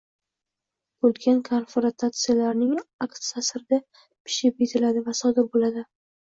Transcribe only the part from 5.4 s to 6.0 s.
bo‘ladi.